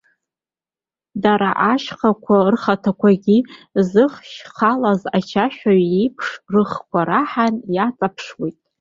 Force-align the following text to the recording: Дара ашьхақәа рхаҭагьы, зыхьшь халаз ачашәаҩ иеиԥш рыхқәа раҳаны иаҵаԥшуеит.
Дара 1.23 1.49
ашьхақәа 1.71 2.37
рхаҭагьы, 2.53 3.37
зыхьшь 3.89 4.35
халаз 4.53 5.01
ачашәаҩ 5.17 5.81
иеиԥш 5.87 6.27
рыхқәа 6.53 6.99
раҳаны 7.09 7.59
иаҵаԥшуеит. 7.75 8.57